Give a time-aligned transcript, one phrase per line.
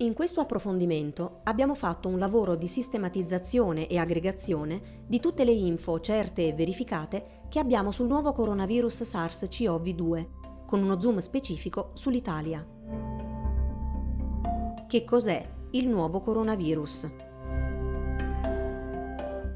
[0.00, 6.00] In questo approfondimento abbiamo fatto un lavoro di sistematizzazione e aggregazione di tutte le info
[6.00, 10.26] certe e verificate che abbiamo sul nuovo coronavirus SARS-CoV-2,
[10.66, 12.62] con uno zoom specifico sull'Italia.
[14.86, 17.06] Che cos'è il nuovo coronavirus?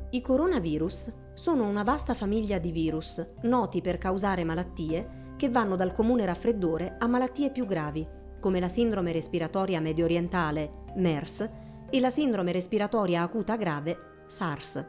[0.08, 5.92] I coronavirus sono una vasta famiglia di virus noti per causare malattie che vanno dal
[5.92, 11.50] comune raffreddore a malattie più gravi come la sindrome respiratoria medio orientale, MERS,
[11.90, 14.86] e la sindrome respiratoria acuta grave, SARS.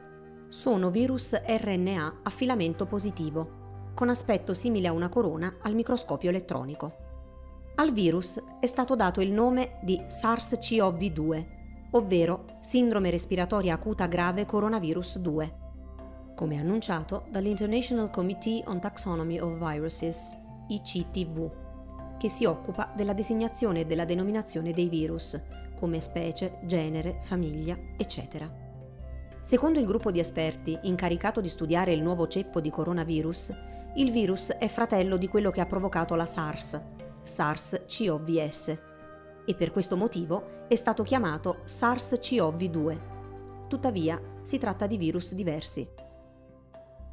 [0.50, 6.96] Sono virus RNA a filamento positivo, con aspetto simile a una corona al microscopio elettronico.
[7.76, 11.46] Al virus è stato dato il nome di SARS-CoV-2,
[11.92, 15.56] ovvero sindrome respiratoria acuta grave coronavirus 2,
[16.36, 20.36] come annunciato dall'International Committee on Taxonomy of Viruses,
[20.68, 21.61] ICTV
[22.22, 25.42] che si occupa della designazione e della denominazione dei virus,
[25.80, 28.48] come specie, genere, famiglia, eccetera.
[29.42, 33.54] Secondo il gruppo di esperti incaricato di studiare il nuovo ceppo di coronavirus,
[33.96, 36.80] il virus è fratello di quello che ha provocato la SARS,
[37.24, 38.80] SARS-CoV-S,
[39.44, 43.00] e per questo motivo è stato chiamato SARS-CoV-2.
[43.68, 45.90] Tuttavia, si tratta di virus diversi.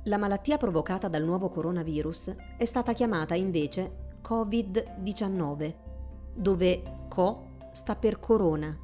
[0.05, 5.75] La malattia provocata dal nuovo coronavirus è stata chiamata invece Covid-19,
[6.35, 8.77] dove CO sta per corona,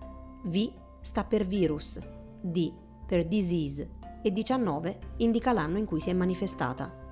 [0.45, 1.99] V sta per virus,
[2.41, 2.73] D
[3.07, 3.91] per disease
[4.23, 7.03] e 19 indica l'anno in cui si è manifestata.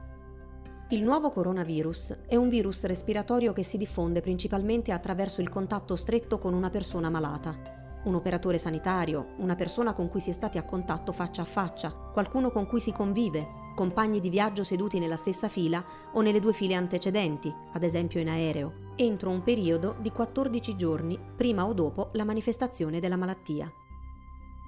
[0.91, 6.39] Il nuovo coronavirus è un virus respiratorio che si diffonde principalmente attraverso il contatto stretto
[6.39, 7.82] con una persona malata.
[8.05, 11.93] Un operatore sanitario, una persona con cui si è stati a contatto faccia a faccia,
[11.93, 16.53] qualcuno con cui si convive, compagni di viaggio seduti nella stessa fila o nelle due
[16.53, 22.11] file antecedenti, ad esempio in aereo, entro un periodo di 14 giorni prima o dopo
[22.15, 23.73] la manifestazione della malattia.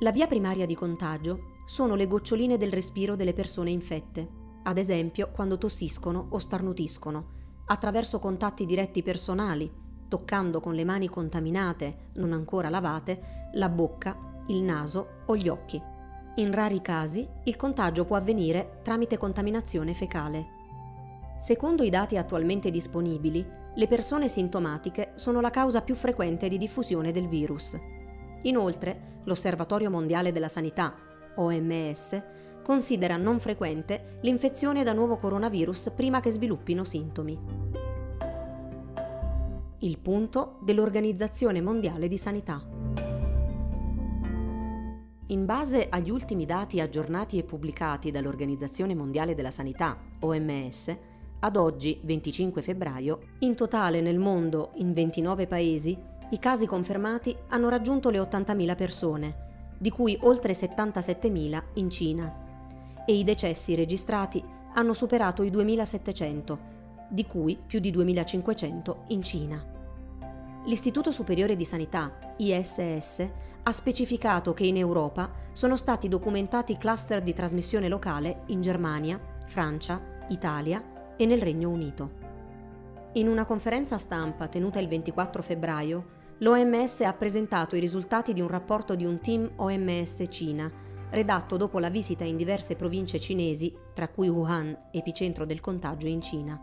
[0.00, 4.28] La via primaria di contagio sono le goccioline del respiro delle persone infette,
[4.62, 9.70] ad esempio quando tossiscono o starnutiscono, attraverso contatti diretti personali,
[10.08, 14.16] toccando con le mani contaminate, non ancora lavate, la bocca,
[14.48, 15.80] il naso o gli occhi.
[16.36, 20.62] In rari casi il contagio può avvenire tramite contaminazione fecale.
[21.38, 27.12] Secondo i dati attualmente disponibili, le persone sintomatiche sono la causa più frequente di diffusione
[27.12, 27.78] del virus.
[28.42, 30.94] Inoltre, l'Osservatorio Mondiale della Sanità,
[31.36, 32.22] OMS,
[32.62, 37.83] considera non frequente l'infezione da nuovo coronavirus prima che sviluppino sintomi.
[39.84, 42.66] Il punto dell'Organizzazione Mondiale di Sanità.
[45.26, 50.96] In base agli ultimi dati aggiornati e pubblicati dall'Organizzazione Mondiale della Sanità, OMS,
[51.40, 55.94] ad oggi, 25 febbraio, in totale nel mondo, in 29 paesi,
[56.30, 59.36] i casi confermati hanno raggiunto le 80.000 persone,
[59.76, 64.42] di cui oltre 77.000 in Cina, e i decessi registrati
[64.72, 66.58] hanno superato i 2.700,
[67.10, 69.72] di cui più di 2.500 in Cina.
[70.66, 73.28] L'Istituto Superiore di Sanità, ISS,
[73.64, 80.00] ha specificato che in Europa sono stati documentati cluster di trasmissione locale in Germania, Francia,
[80.30, 82.22] Italia e nel Regno Unito.
[83.12, 86.06] In una conferenza stampa tenuta il 24 febbraio,
[86.38, 90.72] l'OMS ha presentato i risultati di un rapporto di un team OMS Cina,
[91.10, 96.22] redatto dopo la visita in diverse province cinesi, tra cui Wuhan, epicentro del contagio in
[96.22, 96.58] Cina.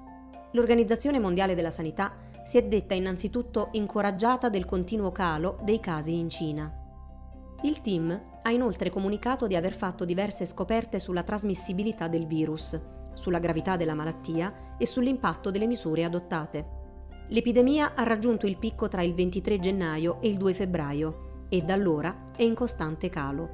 [0.54, 6.30] L'Organizzazione Mondiale della Sanità si è detta innanzitutto incoraggiata del continuo calo dei casi in
[6.30, 6.74] Cina.
[7.64, 12.80] Il team ha inoltre comunicato di aver fatto diverse scoperte sulla trasmissibilità del virus,
[13.14, 16.80] sulla gravità della malattia e sull'impatto delle misure adottate.
[17.28, 21.74] L'epidemia ha raggiunto il picco tra il 23 gennaio e il 2 febbraio e da
[21.74, 23.50] allora è in costante calo.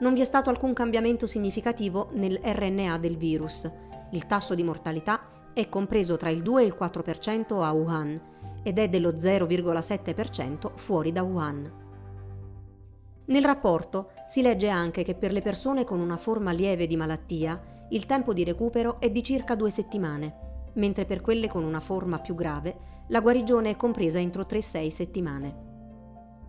[0.00, 3.70] Non vi è stato alcun cambiamento significativo nel RNA del virus.
[4.10, 5.20] Il tasso di mortalità
[5.54, 8.20] è compreso tra il 2 e il 4% a Wuhan
[8.62, 11.72] ed è dello 0,7% fuori da Wuhan.
[13.26, 17.86] Nel rapporto si legge anche che per le persone con una forma lieve di malattia
[17.90, 22.18] il tempo di recupero è di circa due settimane, mentre per quelle con una forma
[22.18, 25.72] più grave la guarigione è compresa entro 3-6 settimane.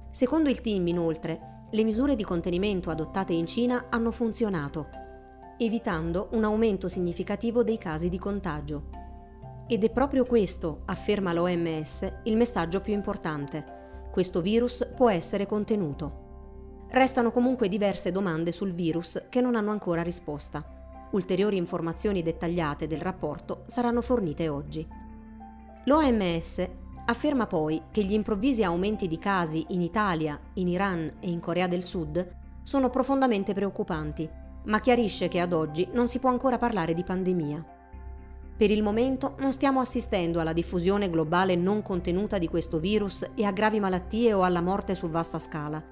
[0.10, 4.88] Secondo il team, inoltre, le misure di contenimento adottate in Cina hanno funzionato,
[5.58, 8.90] evitando un aumento significativo dei casi di contagio.
[9.68, 13.74] Ed è proprio questo, afferma l'OMS, il messaggio più importante.
[14.12, 16.24] Questo virus può essere contenuto.
[16.90, 21.08] Restano comunque diverse domande sul virus che non hanno ancora risposta.
[21.12, 24.88] Ulteriori informazioni dettagliate del rapporto saranno fornite oggi.
[25.86, 26.68] L'OMS
[27.08, 31.68] Afferma poi che gli improvvisi aumenti di casi in Italia, in Iran e in Corea
[31.68, 34.28] del Sud sono profondamente preoccupanti,
[34.66, 37.66] ma chiarisce che ad oggi non si può ancora parlare di pandemia.
[38.58, 43.44] Per il momento non stiamo assistendo alla diffusione globale non contenuta di questo virus e
[43.44, 45.84] a gravi malattie o alla morte su vasta scala.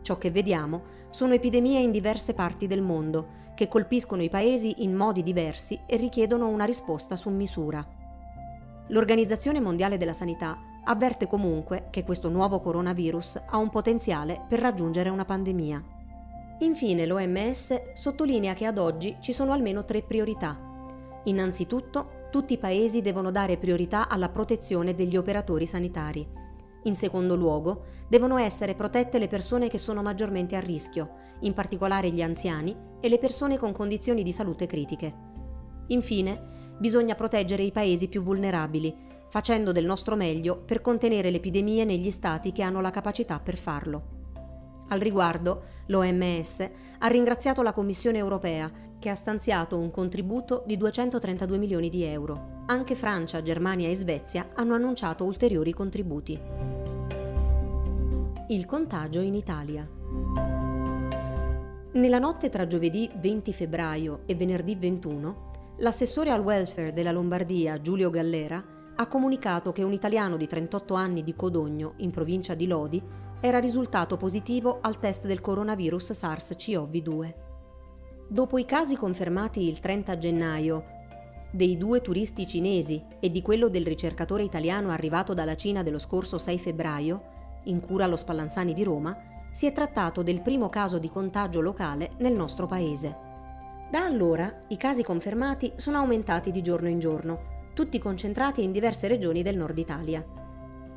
[0.00, 4.94] Ciò che vediamo sono epidemie in diverse parti del mondo, che colpiscono i paesi in
[4.94, 7.84] modi diversi e richiedono una risposta su misura.
[8.90, 15.08] L'Organizzazione Mondiale della Sanità avverte comunque che questo nuovo coronavirus ha un potenziale per raggiungere
[15.08, 15.97] una pandemia.
[16.60, 20.66] Infine l'OMS sottolinea che ad oggi ci sono almeno tre priorità
[21.28, 26.26] Innanzitutto, tutti i paesi devono dare priorità alla protezione degli operatori sanitari.
[26.84, 32.10] In secondo luogo, devono essere protette le persone che sono maggiormente a rischio, in particolare
[32.10, 35.14] gli anziani e le persone con condizioni di salute critiche.
[35.88, 38.94] Infine, bisogna proteggere i paesi più vulnerabili,
[39.28, 43.56] facendo del nostro meglio per contenere le epidemie negli stati che hanno la capacità per
[43.56, 44.17] farlo.
[44.88, 51.58] Al riguardo, l'OMS ha ringraziato la Commissione europea che ha stanziato un contributo di 232
[51.58, 52.64] milioni di euro.
[52.66, 56.40] Anche Francia, Germania e Svezia hanno annunciato ulteriori contributi.
[58.48, 59.86] Il contagio in Italia.
[61.92, 68.10] Nella notte tra giovedì 20 febbraio e venerdì 21, l'assessore al welfare della Lombardia, Giulio
[68.10, 68.62] Gallera,
[68.96, 73.02] ha comunicato che un italiano di 38 anni di Codogno, in provincia di Lodi,
[73.40, 77.34] era risultato positivo al test del coronavirus SARS-CoV-2.
[78.28, 80.84] Dopo i casi confermati il 30 gennaio
[81.50, 86.36] dei due turisti cinesi e di quello del ricercatore italiano arrivato dalla Cina dello scorso
[86.36, 87.22] 6 febbraio,
[87.64, 89.16] in cura allo Spallanzani di Roma,
[89.52, 93.16] si è trattato del primo caso di contagio locale nel nostro paese.
[93.90, 99.06] Da allora i casi confermati sono aumentati di giorno in giorno, tutti concentrati in diverse
[99.06, 100.22] regioni del nord Italia.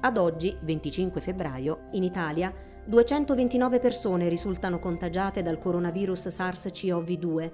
[0.03, 2.51] Ad oggi, 25 febbraio, in Italia
[2.85, 7.51] 229 persone risultano contagiate dal coronavirus SARS-CoV-2,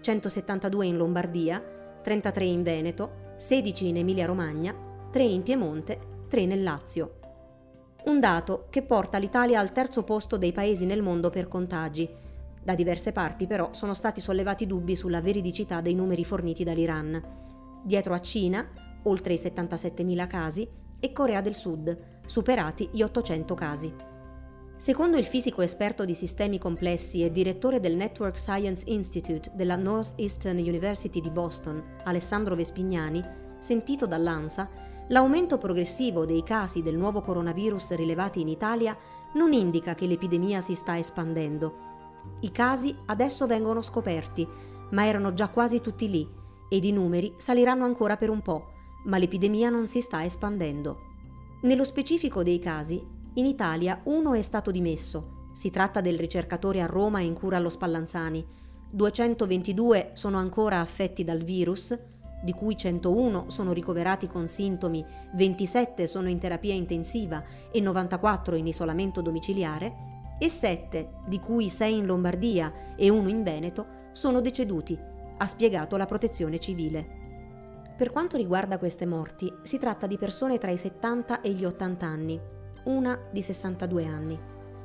[0.00, 1.62] 172 in Lombardia,
[2.02, 4.74] 33 in Veneto, 16 in Emilia-Romagna,
[5.12, 7.20] 3 in Piemonte, 3 nel Lazio.
[8.06, 12.08] Un dato che porta l'Italia al terzo posto dei paesi nel mondo per contagi.
[12.64, 17.22] Da diverse parti però sono stati sollevati dubbi sulla veridicità dei numeri forniti dall'Iran.
[17.84, 18.68] Dietro a Cina,
[19.04, 21.96] oltre i 77.000 casi, e Corea del Sud,
[22.26, 23.94] superati gli 800 casi.
[24.78, 30.58] Secondo il fisico esperto di sistemi complessi e direttore del Network Science Institute della Northeastern
[30.58, 33.24] University di Boston, Alessandro Vespignani,
[33.58, 34.68] sentito dall'ANSA,
[35.08, 38.96] l'aumento progressivo dei casi del nuovo coronavirus rilevati in Italia
[39.34, 41.84] non indica che l'epidemia si sta espandendo.
[42.40, 44.46] I casi adesso vengono scoperti,
[44.90, 46.28] ma erano già quasi tutti lì
[46.68, 48.72] ed i numeri saliranno ancora per un po',
[49.06, 51.00] ma l'epidemia non si sta espandendo.
[51.62, 53.02] Nello specifico dei casi,
[53.34, 55.48] in Italia uno è stato dimesso.
[55.52, 58.44] Si tratta del ricercatore a Roma in cura allo Spallanzani.
[58.90, 61.98] 222 sono ancora affetti dal virus,
[62.42, 65.04] di cui 101 sono ricoverati con sintomi,
[65.34, 67.42] 27 sono in terapia intensiva
[67.72, 73.42] e 94 in isolamento domiciliare, e 7, di cui 6 in Lombardia e 1 in
[73.42, 74.98] Veneto, sono deceduti,
[75.38, 77.15] ha spiegato la protezione civile.
[77.96, 82.04] Per quanto riguarda queste morti, si tratta di persone tra i 70 e gli 80
[82.06, 82.38] anni,
[82.84, 84.38] una di 62 anni,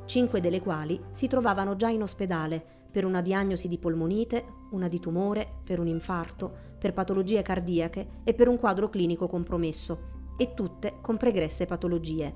[0.05, 5.01] cinque delle quali si trovavano già in ospedale per una diagnosi di polmonite, una di
[5.01, 10.99] tumore, per un infarto, per patologie cardiache e per un quadro clinico compromesso, e tutte
[11.01, 12.33] con pregresse patologie.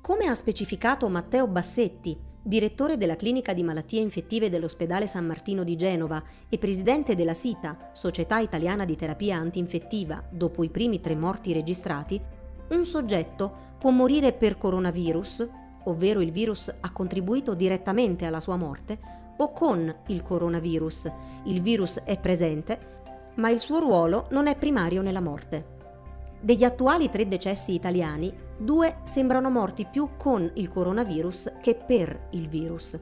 [0.00, 5.76] Come ha specificato Matteo Bassetti, direttore della clinica di malattie infettive dell'ospedale San Martino di
[5.76, 11.52] Genova e presidente della SITA, Società Italiana di Terapia Antinfettiva, dopo i primi tre morti
[11.52, 12.20] registrati,
[12.68, 15.48] un soggetto può morire per coronavirus,
[15.84, 18.98] ovvero il virus ha contribuito direttamente alla sua morte,
[19.38, 21.10] o con il coronavirus.
[21.44, 22.96] Il virus è presente,
[23.36, 25.76] ma il suo ruolo non è primario nella morte.
[26.40, 32.48] Degli attuali tre decessi italiani, due sembrano morti più con il coronavirus che per il
[32.48, 32.98] virus.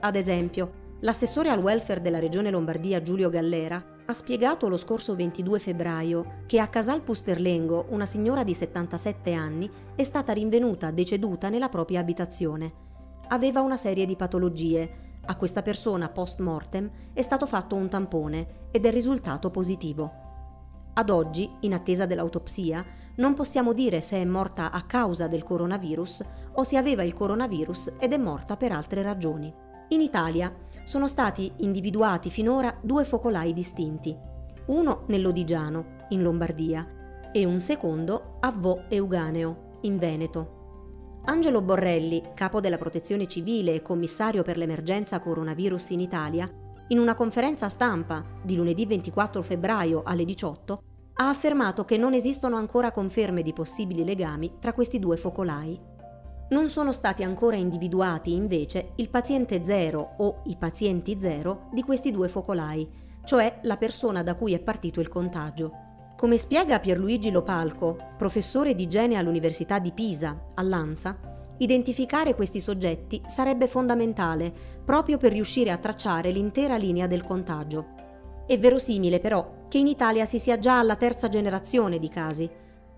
[0.00, 5.58] Ad esempio, l'assessore al welfare della regione Lombardia Giulio Gallera ha spiegato lo scorso 22
[5.58, 11.68] febbraio che a Casal Pusterlengo una signora di 77 anni è stata rinvenuta deceduta nella
[11.68, 12.84] propria abitazione.
[13.28, 15.04] Aveva una serie di patologie.
[15.28, 20.24] A questa persona post mortem è stato fatto un tampone ed è risultato positivo.
[20.98, 22.84] Ad oggi, in attesa dell'autopsia,
[23.16, 27.92] non possiamo dire se è morta a causa del coronavirus o se aveva il coronavirus
[27.98, 29.52] ed è morta per altre ragioni.
[29.88, 30.52] In Italia
[30.84, 34.16] sono stati individuati finora due focolai distinti,
[34.66, 40.54] uno nell'Odigiano, in Lombardia, e un secondo a Vo Euganeo, in Veneto.
[41.24, 46.48] Angelo Borrelli, capo della Protezione Civile e commissario per l'emergenza coronavirus in Italia,
[46.88, 50.82] in una conferenza stampa di lunedì 24 febbraio alle 18,
[51.18, 55.80] ha affermato che non esistono ancora conferme di possibili legami tra questi due focolai.
[56.48, 62.10] Non sono stati ancora individuati invece il paziente zero o i pazienti zero di questi
[62.10, 62.88] due focolai,
[63.24, 65.84] cioè la persona da cui è partito il contagio.
[66.16, 73.68] Come spiega Pierluigi Lopalco, professore di igiene all'Università di Pisa, all'ANSA, identificare questi soggetti sarebbe
[73.68, 74.52] fondamentale
[74.84, 77.95] proprio per riuscire a tracciare l'intera linea del contagio.
[78.46, 82.48] È verosimile però che in Italia si sia già alla terza generazione di casi.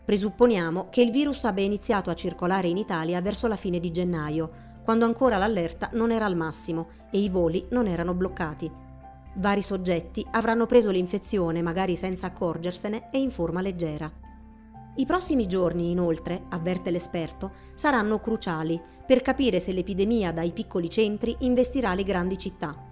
[0.05, 4.67] Presupponiamo che il virus abbia iniziato a circolare in Italia verso la fine di gennaio,
[4.85, 8.71] quando ancora l'allerta non era al massimo e i voli non erano bloccati.
[9.37, 14.11] Vari soggetti avranno preso l'infezione magari senza accorgersene e in forma leggera.
[14.97, 21.35] I prossimi giorni, inoltre, avverte l'esperto, saranno cruciali per capire se l'epidemia dai piccoli centri
[21.41, 22.89] investirà le grandi città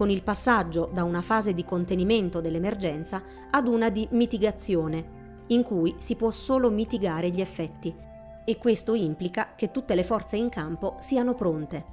[0.00, 5.94] con il passaggio da una fase di contenimento dell'emergenza ad una di mitigazione, in cui
[5.98, 7.94] si può solo mitigare gli effetti,
[8.46, 11.84] e questo implica che tutte le forze in campo siano pronte.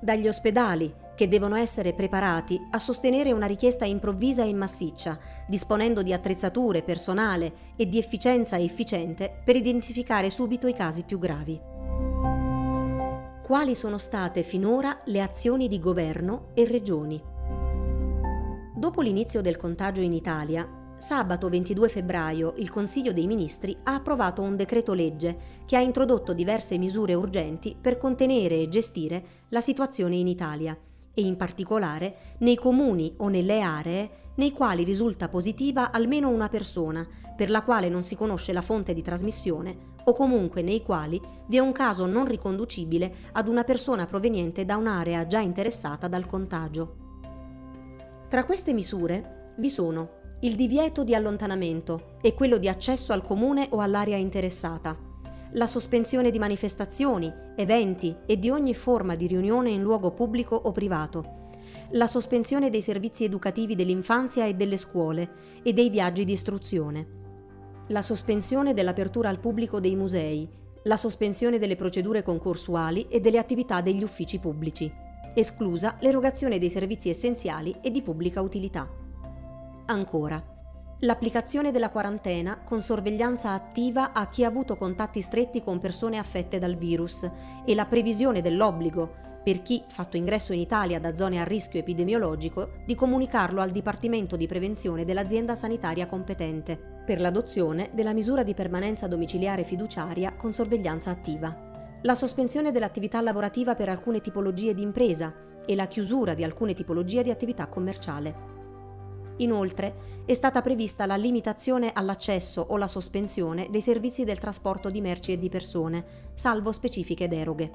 [0.00, 6.14] Dagli ospedali, che devono essere preparati a sostenere una richiesta improvvisa e massiccia, disponendo di
[6.14, 11.75] attrezzature, personale e di efficienza efficiente per identificare subito i casi più gravi
[13.46, 17.22] quali sono state finora le azioni di governo e regioni.
[18.74, 24.42] Dopo l'inizio del contagio in Italia, sabato 22 febbraio il Consiglio dei Ministri ha approvato
[24.42, 30.16] un decreto legge che ha introdotto diverse misure urgenti per contenere e gestire la situazione
[30.16, 30.76] in Italia
[31.16, 37.06] e in particolare nei comuni o nelle aree nei quali risulta positiva almeno una persona
[37.34, 41.56] per la quale non si conosce la fonte di trasmissione o comunque nei quali vi
[41.56, 46.96] è un caso non riconducibile ad una persona proveniente da un'area già interessata dal contagio.
[48.28, 53.68] Tra queste misure vi sono il divieto di allontanamento e quello di accesso al comune
[53.70, 55.05] o all'area interessata,
[55.56, 60.70] la sospensione di manifestazioni, eventi e di ogni forma di riunione in luogo pubblico o
[60.70, 61.44] privato,
[61.92, 65.30] la sospensione dei servizi educativi dell'infanzia e delle scuole
[65.62, 67.06] e dei viaggi di istruzione,
[67.88, 70.46] la sospensione dell'apertura al pubblico dei musei,
[70.82, 74.92] la sospensione delle procedure concorsuali e delle attività degli uffici pubblici,
[75.34, 78.86] esclusa l'erogazione dei servizi essenziali e di pubblica utilità.
[79.86, 80.55] Ancora,
[81.00, 86.58] l'applicazione della quarantena con sorveglianza attiva a chi ha avuto contatti stretti con persone affette
[86.58, 87.30] dal virus
[87.66, 92.78] e la previsione dell'obbligo per chi, fatto ingresso in Italia da zone a rischio epidemiologico,
[92.84, 96.76] di comunicarlo al Dipartimento di Prevenzione dell'azienda sanitaria competente
[97.06, 101.98] per l'adozione della misura di permanenza domiciliare fiduciaria con sorveglianza attiva.
[102.02, 105.32] La sospensione dell'attività lavorativa per alcune tipologie di impresa
[105.64, 108.56] e la chiusura di alcune tipologie di attività commerciale.
[109.38, 115.00] Inoltre è stata prevista la limitazione all'accesso o la sospensione dei servizi del trasporto di
[115.00, 117.70] merci e di persone, salvo specifiche deroghe.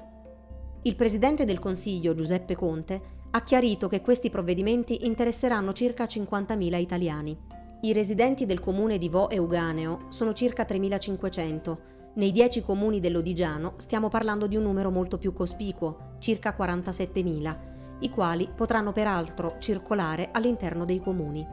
[0.82, 7.38] Il Presidente del Consiglio, Giuseppe Conte, ha chiarito che questi provvedimenti interesseranno circa 50.000 italiani.
[7.82, 11.76] I residenti del comune di Vo Euganeo sono circa 3.500.
[12.14, 17.71] Nei 10 comuni dell'Odigiano stiamo parlando di un numero molto più cospicuo, circa 47.000,
[18.02, 21.44] i quali potranno peraltro circolare all'interno dei comuni.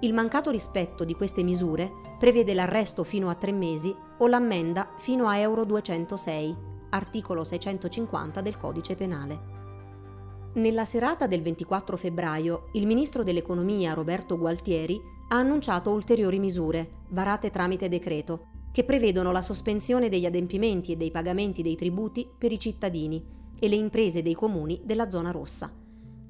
[0.00, 5.28] Il mancato rispetto di queste misure prevede l'arresto fino a tre mesi o l'ammenda fino
[5.28, 9.54] a Euro 206 articolo 650 del Codice Penale.
[10.54, 14.98] Nella serata del 24 febbraio, il ministro dell'Economia Roberto Gualtieri
[15.28, 21.10] ha annunciato ulteriori misure, varate tramite decreto, che prevedono la sospensione degli adempimenti e dei
[21.10, 23.22] pagamenti dei tributi per i cittadini
[23.58, 25.75] e le imprese dei comuni della zona rossa.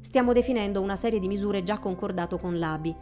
[0.06, 2.94] Stiamo definendo una serie di misure già concordato con l'ABI,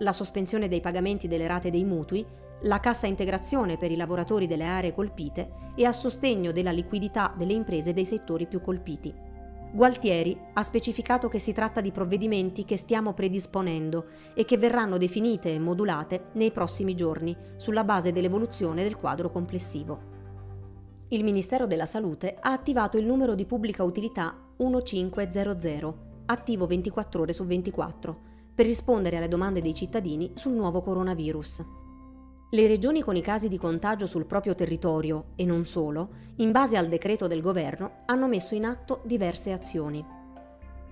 [0.00, 2.22] la sospensione dei pagamenti delle rate dei mutui
[2.64, 7.54] la cassa integrazione per i lavoratori delle aree colpite e a sostegno della liquidità delle
[7.54, 9.10] imprese dei settori più colpiti.
[9.72, 15.50] Gualtieri ha specificato che si tratta di provvedimenti che stiamo predisponendo e che verranno definite
[15.50, 20.12] e modulate nei prossimi giorni sulla base dell'evoluzione del quadro complessivo.
[21.08, 27.32] Il Ministero della Salute ha attivato il numero di pubblica utilità 1500, attivo 24 ore
[27.32, 28.20] su 24,
[28.54, 31.64] per rispondere alle domande dei cittadini sul nuovo coronavirus.
[32.50, 36.76] Le regioni con i casi di contagio sul proprio territorio, e non solo, in base
[36.76, 40.04] al decreto del governo, hanno messo in atto diverse azioni.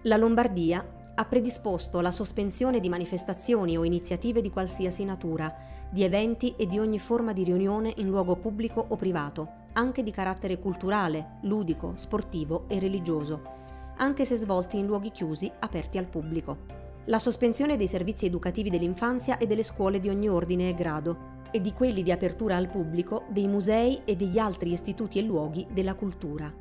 [0.03, 5.55] La Lombardia ha predisposto la sospensione di manifestazioni o iniziative di qualsiasi natura,
[5.89, 10.11] di eventi e di ogni forma di riunione in luogo pubblico o privato, anche di
[10.11, 13.62] carattere culturale, ludico, sportivo e religioso,
[14.03, 16.81] anche se svolti in luoghi chiusi aperti al pubblico.
[17.05, 21.61] La sospensione dei servizi educativi dell'infanzia e delle scuole di ogni ordine e grado e
[21.61, 25.95] di quelli di apertura al pubblico dei musei e degli altri istituti e luoghi della
[25.95, 26.53] cultura.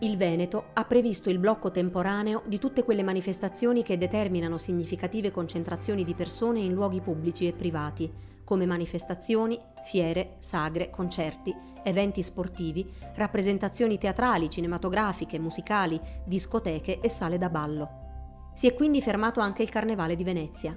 [0.00, 6.04] Il Veneto ha previsto il blocco temporaneo di tutte quelle manifestazioni che determinano significative concentrazioni
[6.04, 8.12] di persone in luoghi pubblici e privati,
[8.42, 17.48] come manifestazioni, fiere, sagre, concerti, eventi sportivi, rappresentazioni teatrali, cinematografiche, musicali, discoteche e sale da
[17.48, 18.02] ballo.
[18.54, 20.76] Si è quindi fermato anche il Carnevale di Venezia.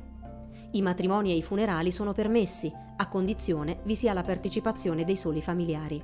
[0.72, 5.42] I matrimoni e i funerali sono permessi, a condizione vi sia la partecipazione dei soli
[5.42, 6.04] familiari.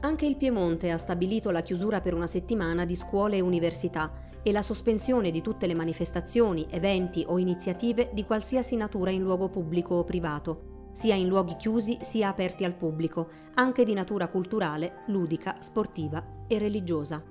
[0.00, 4.10] Anche il Piemonte ha stabilito la chiusura per una settimana di scuole e università
[4.42, 9.48] e la sospensione di tutte le manifestazioni, eventi o iniziative di qualsiasi natura in luogo
[9.48, 15.02] pubblico o privato, sia in luoghi chiusi sia aperti al pubblico, anche di natura culturale,
[15.06, 17.22] ludica, sportiva e religiosa.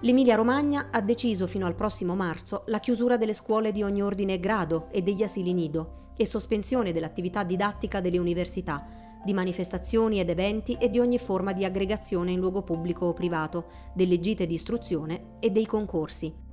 [0.00, 4.40] L'Emilia-Romagna ha deciso fino al prossimo marzo la chiusura delle scuole di ogni ordine e
[4.40, 8.86] grado e degli asili nido e sospensione dell'attività didattica delle università,
[9.24, 13.66] di manifestazioni ed eventi e di ogni forma di aggregazione in luogo pubblico o privato,
[13.94, 16.45] delle gite di istruzione e dei concorsi.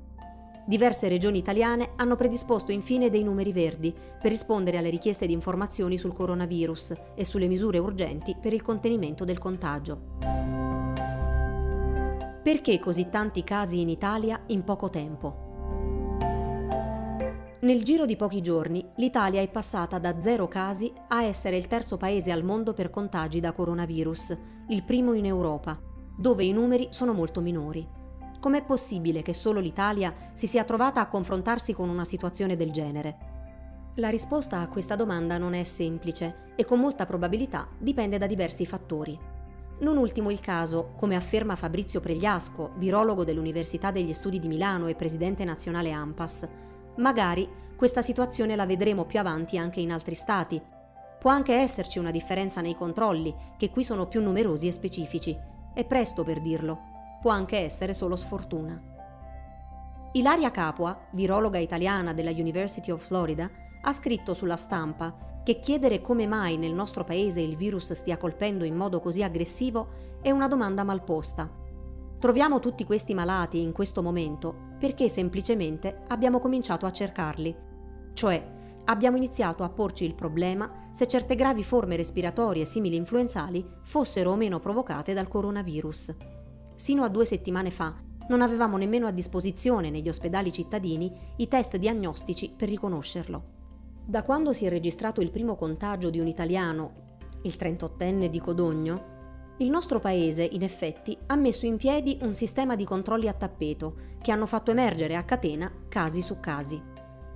[0.65, 5.98] Diverse regioni italiane hanno predisposto infine dei numeri verdi per rispondere alle richieste di informazioni
[5.98, 10.01] sul coronavirus e sulle misure urgenti per il contenimento del contagio.
[12.41, 15.51] Perché così tanti casi in Italia in poco tempo?
[17.62, 21.96] Nel giro di pochi giorni l'Italia è passata da zero casi a essere il terzo
[21.98, 24.38] paese al mondo per contagi da coronavirus,
[24.70, 25.79] il primo in Europa,
[26.17, 28.01] dove i numeri sono molto minori.
[28.44, 33.18] Com'è possibile che solo l'Italia si sia trovata a confrontarsi con una situazione del genere?
[33.96, 38.66] La risposta a questa domanda non è semplice e con molta probabilità dipende da diversi
[38.66, 39.18] fattori.
[39.80, 44.96] Non ultimo il caso, come afferma Fabrizio Pregliasco, virologo dell'Università degli Studi di Milano e
[44.96, 46.50] presidente nazionale AMPAS,
[46.98, 50.62] Magari questa situazione la vedremo più avanti anche in altri stati.
[51.18, 55.34] Può anche esserci una differenza nei controlli, che qui sono più numerosi e specifici.
[55.74, 56.93] È presto per dirlo.
[57.24, 58.79] Può anche essere solo sfortuna.
[60.12, 63.50] Ilaria Capua, virologa italiana della University of Florida,
[63.81, 68.66] ha scritto sulla stampa che chiedere come mai nel nostro paese il virus stia colpendo
[68.66, 71.50] in modo così aggressivo è una domanda mal posta
[72.20, 77.53] Troviamo tutti questi malati in questo momento perché semplicemente abbiamo cominciato a cercarli.
[78.14, 78.51] Cioè,
[78.86, 84.36] abbiamo iniziato a porci il problema se certe gravi forme respiratorie simili influenzali fossero o
[84.36, 86.16] meno provocate dal coronavirus.
[86.83, 87.96] Sino a due settimane fa
[88.27, 93.43] non avevamo nemmeno a disposizione negli ospedali cittadini i test diagnostici per riconoscerlo.
[94.05, 99.53] Da quando si è registrato il primo contagio di un italiano, il 38enne di Codogno,
[99.59, 103.96] il nostro paese, in effetti, ha messo in piedi un sistema di controlli a tappeto
[104.22, 106.83] che hanno fatto emergere a catena casi su casi.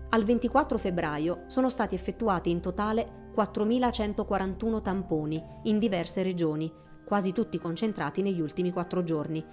[0.09, 6.69] Al 24 febbraio sono stati effettuati in totale 4.141 tamponi in diverse regioni,
[7.07, 9.43] quasi tutti concentrati negli ultimi quattro giorni.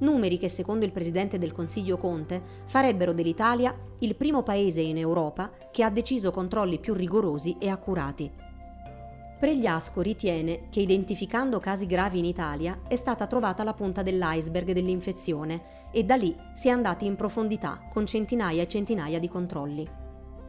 [0.00, 5.50] Numeri che, secondo il Presidente del Consiglio Conte, farebbero dell'Italia il primo paese in Europa
[5.72, 8.30] che ha deciso controlli più rigorosi e accurati.
[9.40, 15.90] Pregliasco ritiene che identificando casi gravi in Italia è stata trovata la punta dell'iceberg dell'infezione
[15.92, 19.88] e da lì si è andati in profondità con centinaia e centinaia di controlli.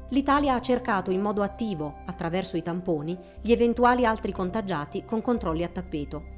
[0.10, 5.64] L'Italia ha cercato in modo attivo, attraverso i tamponi, gli eventuali altri contagiati con controlli
[5.64, 6.38] a tappeto.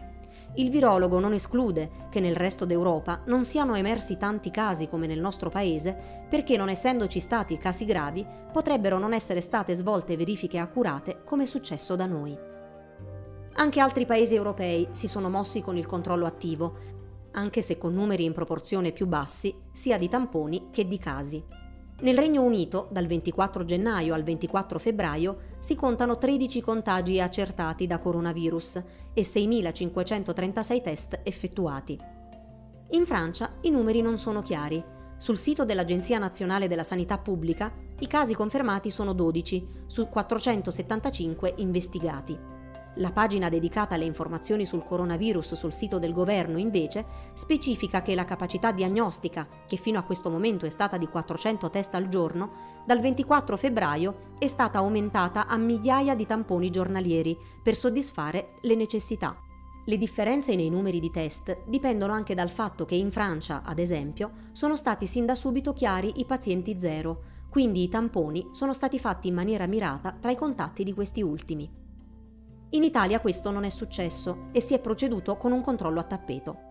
[0.56, 5.22] Il virologo non esclude che nel resto d'Europa non siano emersi tanti casi come nel
[5.22, 11.22] nostro paese perché non essendoci stati casi gravi potrebbero non essere state svolte verifiche accurate
[11.24, 12.38] come è successo da noi.
[13.54, 16.78] Anche altri paesi europei si sono mossi con il controllo attivo,
[17.32, 21.61] anche se con numeri in proporzione più bassi sia di tamponi che di casi.
[22.02, 28.00] Nel Regno Unito, dal 24 gennaio al 24 febbraio, si contano 13 contagi accertati da
[28.00, 28.82] coronavirus
[29.14, 32.00] e 6.536 test effettuati.
[32.92, 34.84] In Francia i numeri non sono chiari.
[35.18, 42.61] Sul sito dell'Agenzia nazionale della sanità pubblica i casi confermati sono 12 su 475 investigati.
[42.96, 48.26] La pagina dedicata alle informazioni sul coronavirus sul sito del governo, invece, specifica che la
[48.26, 53.00] capacità diagnostica, che fino a questo momento è stata di 400 test al giorno, dal
[53.00, 59.38] 24 febbraio è stata aumentata a migliaia di tamponi giornalieri per soddisfare le necessità.
[59.86, 64.32] Le differenze nei numeri di test dipendono anche dal fatto che in Francia, ad esempio,
[64.52, 69.30] sono stati sin da subito chiari i pazienti zero, quindi i tamponi sono stati fatti
[69.30, 71.91] in maniera mirata tra i contatti di questi ultimi.
[72.74, 76.70] In Italia questo non è successo e si è proceduto con un controllo a tappeto.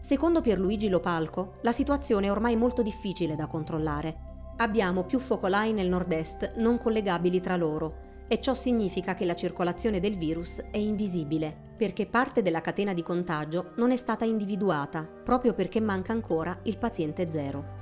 [0.00, 4.28] Secondo Pierluigi Lopalco, la situazione è ormai molto difficile da controllare.
[4.58, 9.98] Abbiamo più focolai nel nord-est non collegabili tra loro e ciò significa che la circolazione
[9.98, 15.52] del virus è invisibile, perché parte della catena di contagio non è stata individuata, proprio
[15.52, 17.78] perché manca ancora il paziente zero.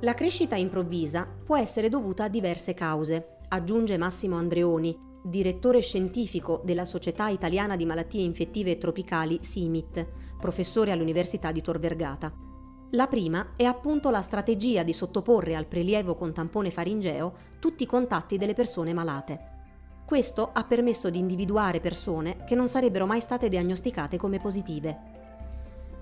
[0.00, 6.84] La crescita improvvisa può essere dovuta a diverse cause, aggiunge Massimo Andreoni, direttore scientifico della
[6.84, 10.06] Società Italiana di Malattie Infettive Tropicali SIMIT,
[10.40, 12.32] professore all'Università di Tor Vergata.
[12.90, 17.86] La prima è appunto la strategia di sottoporre al prelievo con tampone faringeo tutti i
[17.86, 19.50] contatti delle persone malate.
[20.04, 24.98] Questo ha permesso di individuare persone che non sarebbero mai state diagnosticate come positive.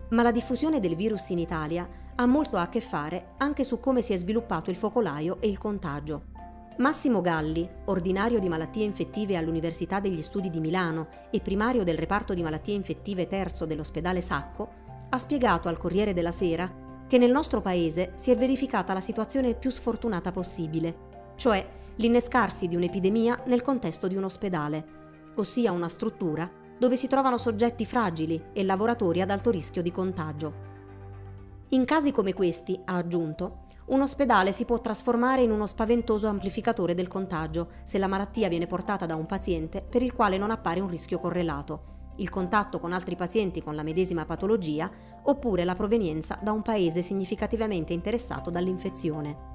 [0.08, 4.02] Ma la diffusione del virus in Italia ha molto a che fare anche su come
[4.02, 6.29] si è sviluppato il focolaio e il contagio.
[6.76, 12.32] Massimo Galli, ordinario di malattie infettive all'Università degli Studi di Milano e primario del reparto
[12.32, 14.68] di malattie infettive terzo dell'ospedale Sacco,
[15.10, 19.54] ha spiegato al Corriere della Sera che nel nostro paese si è verificata la situazione
[19.54, 26.48] più sfortunata possibile, cioè l'innescarsi di un'epidemia nel contesto di un ospedale, ossia una struttura
[26.78, 30.68] dove si trovano soggetti fragili e lavoratori ad alto rischio di contagio.
[31.70, 36.94] In casi come questi, ha aggiunto, un ospedale si può trasformare in uno spaventoso amplificatore
[36.94, 40.78] del contagio se la malattia viene portata da un paziente per il quale non appare
[40.78, 44.88] un rischio correlato, il contatto con altri pazienti con la medesima patologia
[45.22, 49.48] oppure la provenienza da un paese significativamente interessato dall'infezione.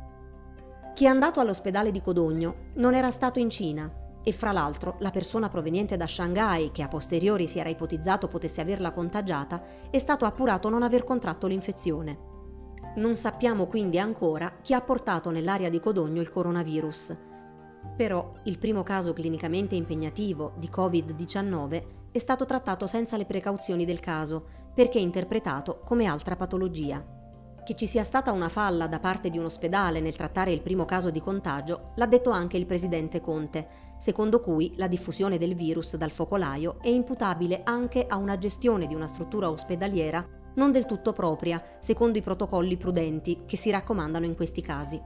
[0.94, 3.90] Chi è andato all'ospedale di Codogno non era stato in Cina,
[4.22, 8.60] e fra l'altro la persona proveniente da Shanghai, che a posteriori si era ipotizzato potesse
[8.60, 12.35] averla contagiata, è stato appurato non aver contratto l'infezione.
[12.96, 17.18] Non sappiamo quindi ancora chi ha portato nell'area di Codogno il coronavirus.
[17.98, 24.00] Però il primo caso clinicamente impegnativo di Covid-19 è stato trattato senza le precauzioni del
[24.00, 27.25] caso, perché interpretato come altra patologia.
[27.66, 30.86] Che ci sia stata una falla da parte di un ospedale nel trattare il primo
[30.86, 35.96] caso di contagio l'ha detto anche il presidente Conte, secondo cui la diffusione del virus
[35.96, 40.24] dal focolaio è imputabile anche a una gestione di una struttura ospedaliera
[40.58, 45.02] non del tutto propria, secondo i protocolli prudenti che si raccomandano in questi casi.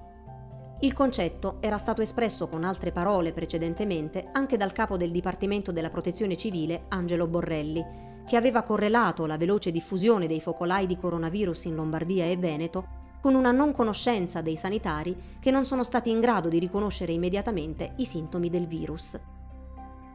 [0.82, 5.89] Il concetto era stato espresso con altre parole precedentemente anche dal capo del Dipartimento della
[5.89, 11.74] Protezione Civile, Angelo Borrelli, che aveva correlato la veloce diffusione dei focolai di coronavirus in
[11.74, 12.86] Lombardia e Veneto
[13.22, 17.94] con una non conoscenza dei sanitari che non sono stati in grado di riconoscere immediatamente
[17.96, 19.20] i sintomi del virus.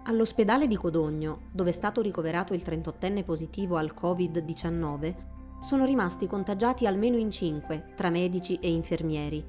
[0.05, 5.15] All'ospedale di Codogno, dove è stato ricoverato il 38enne positivo al Covid-19,
[5.59, 9.45] sono rimasti contagiati almeno in 5 tra medici e infermieri.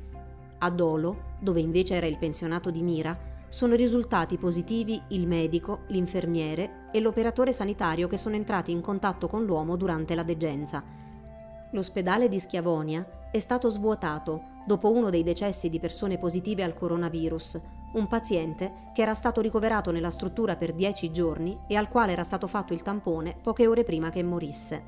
[0.57, 3.15] A Dolo, dove invece era il pensionato di Mira,
[3.55, 9.45] sono risultati positivi il medico, l'infermiere e l'operatore sanitario che sono entrati in contatto con
[9.45, 10.83] l'uomo durante la degenza.
[11.71, 17.61] L'ospedale di Schiavonia è stato svuotato dopo uno dei decessi di persone positive al coronavirus,
[17.93, 22.25] un paziente che era stato ricoverato nella struttura per 10 giorni e al quale era
[22.25, 24.83] stato fatto il tampone poche ore prima che morisse.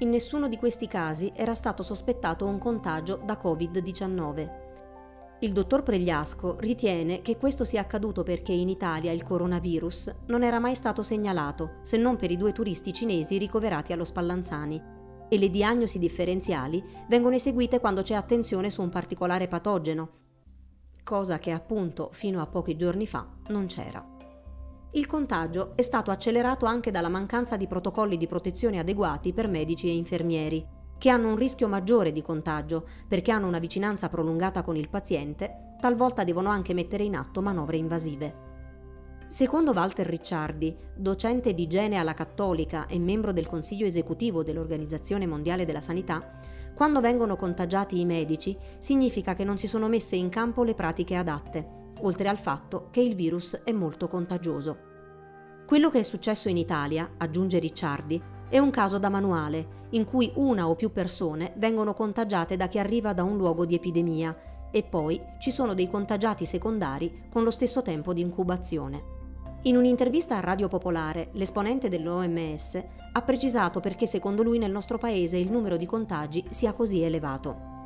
[0.00, 4.67] In nessuno di questi casi era stato sospettato un contagio da Covid-19.
[5.40, 10.58] Il dottor Pregliasco ritiene che questo sia accaduto perché in Italia il coronavirus non era
[10.58, 14.82] mai stato segnalato, se non per i due turisti cinesi ricoverati allo Spallanzani,
[15.28, 20.10] e le diagnosi differenziali vengono eseguite quando c'è attenzione su un particolare patogeno,
[21.04, 24.04] cosa che appunto fino a pochi giorni fa non c'era.
[24.92, 29.86] Il contagio è stato accelerato anche dalla mancanza di protocolli di protezione adeguati per medici
[29.86, 30.66] e infermieri,
[30.98, 35.76] che hanno un rischio maggiore di contagio perché hanno una vicinanza prolungata con il paziente,
[35.80, 38.46] talvolta devono anche mettere in atto manovre invasive.
[39.28, 45.66] Secondo Walter Ricciardi, docente di igiene alla Cattolica e membro del Consiglio esecutivo dell'Organizzazione Mondiale
[45.66, 46.40] della Sanità,
[46.74, 51.14] quando vengono contagiati i medici significa che non si sono messe in campo le pratiche
[51.14, 54.78] adatte, oltre al fatto che il virus è molto contagioso.
[55.66, 60.32] Quello che è successo in Italia, aggiunge Ricciardi, è un caso da manuale, in cui
[60.36, 64.36] una o più persone vengono contagiate da chi arriva da un luogo di epidemia
[64.70, 69.16] e poi ci sono dei contagiati secondari con lo stesso tempo di incubazione.
[69.62, 72.82] In un'intervista a Radio Popolare, l'esponente dell'OMS
[73.12, 77.76] ha precisato perché secondo lui nel nostro paese il numero di contagi sia così elevato.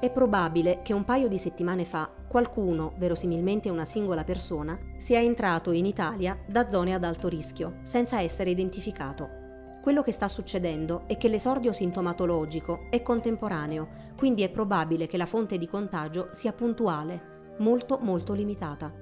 [0.00, 5.72] È probabile che un paio di settimane fa qualcuno, verosimilmente una singola persona, sia entrato
[5.72, 9.39] in Italia da zone ad alto rischio, senza essere identificato
[9.80, 15.24] Quello che sta succedendo è che l'esordio sintomatologico è contemporaneo, quindi è probabile che la
[15.24, 18.92] fonte di contagio sia puntuale, molto molto limitata.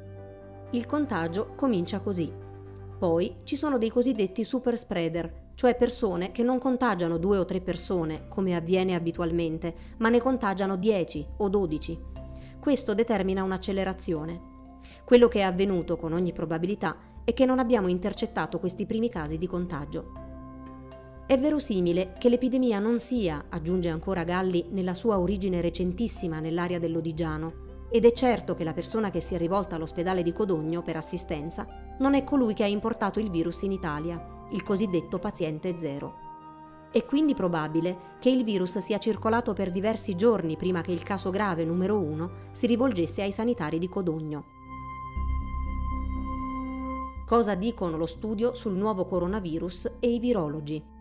[0.71, 2.33] Il contagio comincia così.
[2.97, 7.61] Poi ci sono dei cosiddetti super spreader, cioè persone che non contagiano due o tre
[7.61, 12.01] persone, come avviene abitualmente, ma ne contagiano 10 o 12.
[12.61, 14.57] Questo determina un'accelerazione.
[15.05, 19.39] Quello che è avvenuto con ogni probabilità è che non abbiamo intercettato questi primi casi
[19.39, 20.28] di contagio.
[21.29, 27.87] È verosimile che l'epidemia non sia, aggiunge ancora Galli, nella sua origine recentissima nell'area dell'Odigiano,
[27.91, 31.67] ed è certo che la persona che si è rivolta all'ospedale di Codogno per assistenza
[31.99, 36.15] non è colui che ha importato il virus in Italia, il cosiddetto paziente zero.
[36.91, 41.29] È quindi probabile che il virus sia circolato per diversi giorni prima che il caso
[41.29, 44.45] grave numero 1 si rivolgesse ai sanitari di Codogno.
[47.27, 50.97] Cosa dicono lo studio sul nuovo coronavirus e i virologi?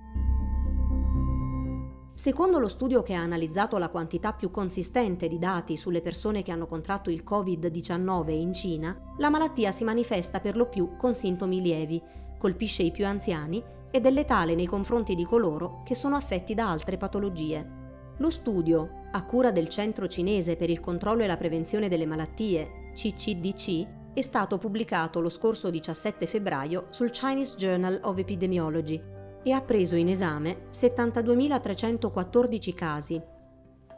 [2.17, 6.51] Secondo lo studio che ha analizzato la quantità più consistente di dati sulle persone che
[6.51, 11.61] hanno contratto il Covid-19 in Cina, la malattia si manifesta per lo più con sintomi
[11.61, 12.01] lievi,
[12.39, 16.71] colpisce i più anziani ed è letale nei confronti di coloro che sono affetti da
[16.71, 17.63] altre patologie.
[18.17, 22.89] Lo studio, a cura del Centro cinese per il controllo e la prevenzione delle malattie,
[22.95, 29.16] CCDC, è stato pubblicato lo scorso 17 febbraio sul Chinese Journal of Epidemiology
[29.47, 33.21] e ha preso in esame 72.314 casi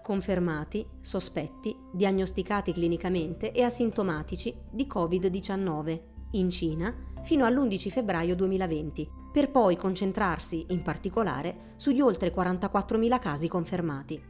[0.03, 5.99] confermati, sospetti, diagnosticati clinicamente e asintomatici di Covid-19
[6.31, 13.47] in Cina fino all'11 febbraio 2020, per poi concentrarsi in particolare sugli oltre 44.000 casi
[13.47, 14.21] confermati.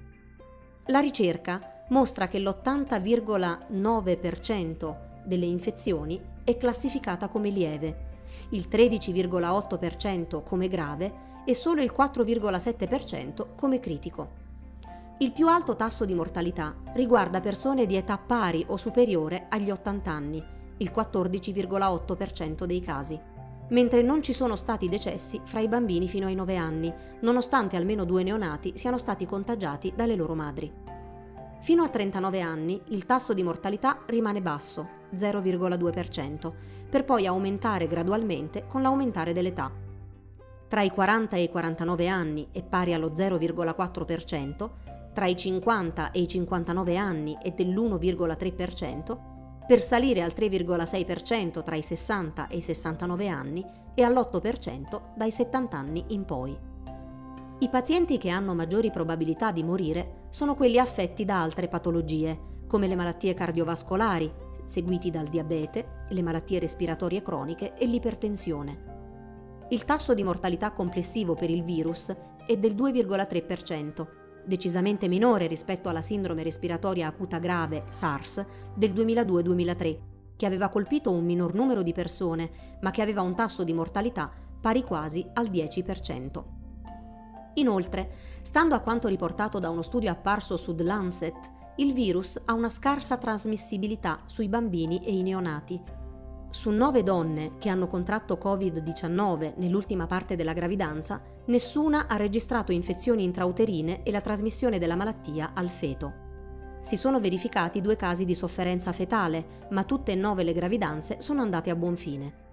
[0.85, 8.07] La ricerca mostra che l'80,9% delle infezioni è classificata come lieve,
[8.49, 14.47] il 13,8% come grave e solo il 4,7% come critico.
[15.19, 20.11] Il più alto tasso di mortalità riguarda persone di età pari o superiore agli 80
[20.11, 20.43] anni,
[20.77, 23.19] il 14,8% dei casi,
[23.69, 28.05] mentre non ci sono stati decessi fra i bambini fino ai 9 anni, nonostante almeno
[28.05, 30.71] due neonati siano stati contagiati dalle loro madri.
[31.61, 36.53] Fino a 39 anni il tasso di mortalità rimane basso, 0,2%,
[36.89, 39.71] per poi aumentare gradualmente con l'aumentare dell'età.
[40.67, 44.69] Tra i 40 e i 49 anni è pari allo 0,4%,
[45.13, 49.17] tra i 50 e i 59 anni è dell'1,3%,
[49.67, 55.77] per salire al 3,6% tra i 60 e i 69 anni e all'8% dai 70
[55.77, 56.57] anni in poi.
[57.61, 62.87] I pazienti che hanno maggiori probabilità di morire sono quelli affetti da altre patologie, come
[62.87, 64.31] le malattie cardiovascolari,
[64.69, 69.65] seguiti dal diabete, le malattie respiratorie croniche e l'ipertensione.
[69.69, 74.07] Il tasso di mortalità complessivo per il virus è del 2,3%,
[74.45, 79.97] decisamente minore rispetto alla sindrome respiratoria acuta grave SARS del 2002-2003,
[80.35, 84.31] che aveva colpito un minor numero di persone, ma che aveva un tasso di mortalità
[84.61, 86.43] pari quasi al 10%.
[87.55, 88.11] Inoltre,
[88.43, 92.69] stando a quanto riportato da uno studio apparso su The Lancet, il virus ha una
[92.69, 95.81] scarsa trasmissibilità sui bambini e i neonati,
[96.51, 103.23] su nove donne che hanno contratto Covid-19 nell'ultima parte della gravidanza, nessuna ha registrato infezioni
[103.23, 106.27] intrauterine e la trasmissione della malattia al feto.
[106.81, 111.41] Si sono verificati due casi di sofferenza fetale, ma tutte e nove le gravidanze sono
[111.41, 112.48] andate a buon fine.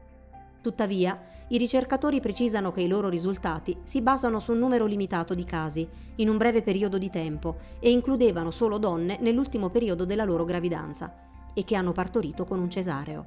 [0.66, 1.16] Tuttavia,
[1.50, 5.88] i ricercatori precisano che i loro risultati si basano su un numero limitato di casi,
[6.16, 11.14] in un breve periodo di tempo, e includevano solo donne nell'ultimo periodo della loro gravidanza,
[11.54, 13.26] e che hanno partorito con un cesareo.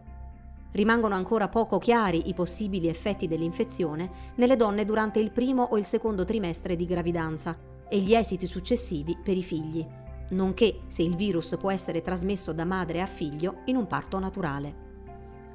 [0.73, 5.85] Rimangono ancora poco chiari i possibili effetti dell'infezione nelle donne durante il primo o il
[5.85, 9.87] secondo trimestre di gravidanza e gli esiti successivi per i figli,
[10.31, 14.88] nonché se il virus può essere trasmesso da madre a figlio in un parto naturale.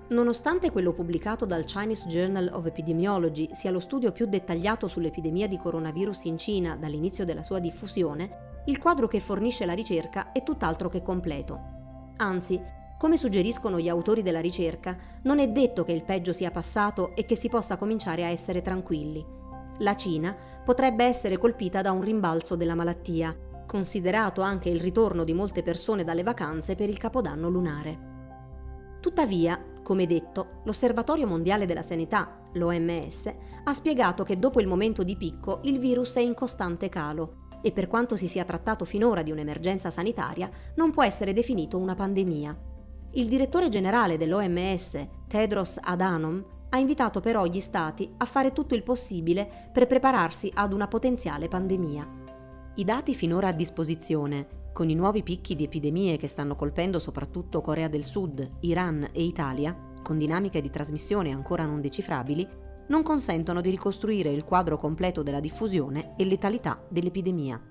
[0.07, 5.57] Nonostante quello pubblicato dal Chinese Journal of Epidemiology sia lo studio più dettagliato sull'epidemia di
[5.57, 10.91] coronavirus in Cina dall'inizio della sua diffusione, il quadro che fornisce la ricerca è tutt'altro
[10.91, 11.59] che completo.
[12.19, 12.61] Anzi,
[12.99, 17.25] come suggeriscono gli autori della ricerca, non è detto che il peggio sia passato e
[17.25, 19.25] che si possa cominciare a essere tranquilli.
[19.79, 23.37] La Cina potrebbe essere colpita da un rimbalzo della malattia,
[23.67, 28.13] considerato anche il ritorno di molte persone dalle vacanze per il capodanno lunare.
[29.01, 35.15] Tuttavia, come detto, l'Osservatorio Mondiale della Sanità, l'OMS, ha spiegato che dopo il momento di
[35.15, 39.31] picco il virus è in costante calo e per quanto si sia trattato finora di
[39.31, 42.59] un'emergenza sanitaria, non può essere definito una pandemia.
[43.13, 48.83] Il direttore generale dell'OMS, Tedros Adhanom, ha invitato però gli stati a fare tutto il
[48.83, 52.09] possibile per prepararsi ad una potenziale pandemia.
[52.75, 57.61] I dati finora a disposizione, con i nuovi picchi di epidemie che stanno colpendo soprattutto
[57.61, 62.47] Corea del Sud, Iran e Italia, con dinamiche di trasmissione ancora non decifrabili,
[62.89, 67.63] non consentono di ricostruire il quadro completo della diffusione e letalità dell'epidemia.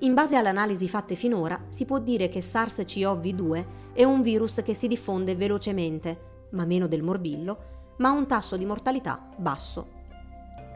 [0.00, 3.64] In base alle analisi fatte finora, si può dire che SARS-CoV-2
[3.94, 8.58] è un virus che si diffonde velocemente, ma meno del morbillo, ma ha un tasso
[8.58, 9.98] di mortalità basso.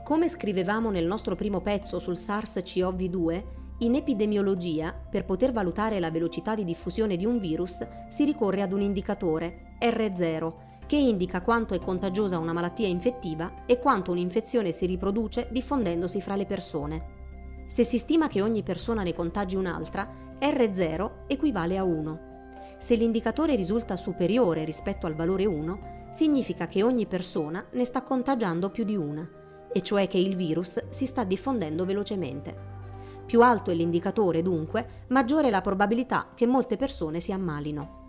[0.03, 6.55] Come scrivevamo nel nostro primo pezzo sul SARS-CoV-2, in epidemiologia, per poter valutare la velocità
[6.55, 10.53] di diffusione di un virus, si ricorre ad un indicatore, R0,
[10.87, 16.35] che indica quanto è contagiosa una malattia infettiva e quanto un'infezione si riproduce diffondendosi fra
[16.37, 17.05] le persone.
[17.67, 22.33] Se si stima che ogni persona ne contagi un'altra, R0 equivale a 1.
[22.79, 28.71] Se l'indicatore risulta superiore rispetto al valore 1, significa che ogni persona ne sta contagiando
[28.71, 29.29] più di una,
[29.73, 32.74] e cioè che il virus si sta diffondendo velocemente.
[33.27, 38.03] Più alto è l'indicatore, dunque, maggiore è la probabilità che molte persone si ammalino.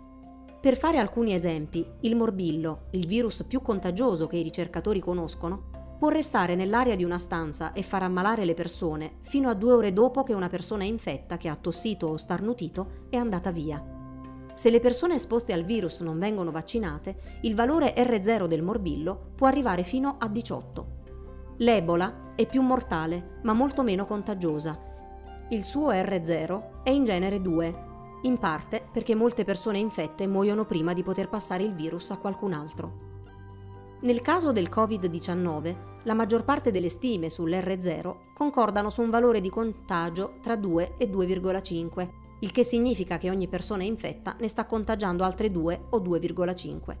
[0.60, 6.08] Per fare alcuni esempi, il morbillo, il virus più contagioso che i ricercatori conoscono, può
[6.08, 10.22] restare nell'aria di una stanza e far ammalare le persone fino a due ore dopo
[10.22, 13.82] che una persona infetta che ha tossito o starnutito è andata via.
[14.54, 19.46] Se le persone esposte al virus non vengono vaccinate, il valore R0 del morbillo può
[19.46, 20.86] arrivare fino a 18.
[21.58, 24.78] L'Ebola è più mortale, ma molto meno contagiosa.
[25.50, 27.84] Il suo R0 è in genere 2,
[28.22, 32.52] in parte perché molte persone infette muoiono prima di poter passare il virus a qualcun
[32.52, 33.04] altro.
[34.00, 39.48] Nel caso del Covid-19, la maggior parte delle stime sull'R0 concordano su un valore di
[39.48, 42.08] contagio tra 2 e 2,5,
[42.40, 46.96] il che significa che ogni persona infetta ne sta contagiando altre 2 o 2,5.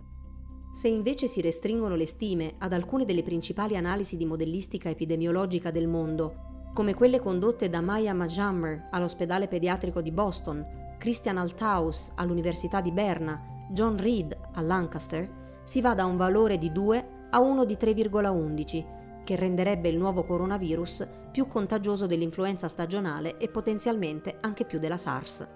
[0.72, 5.88] Se invece si restringono le stime ad alcune delle principali analisi di modellistica epidemiologica del
[5.88, 12.92] mondo, come quelle condotte da Maya Majammer all'ospedale pediatrico di Boston, Christian Althaus all'Università di
[12.92, 17.78] Berna, John Reed a Lancaster, si va da un valore di 2 a uno di
[17.80, 24.98] 3,11, che renderebbe il nuovo coronavirus più contagioso dell'influenza stagionale e potenzialmente anche più della
[24.98, 25.48] SARS.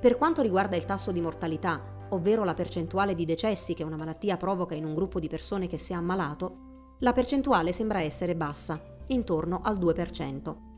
[0.00, 4.36] Per quanto riguarda il tasso di mortalità, ovvero la percentuale di decessi che una malattia
[4.36, 8.91] provoca in un gruppo di persone che si è ammalato, la percentuale sembra essere bassa,
[9.08, 10.70] intorno al 2%.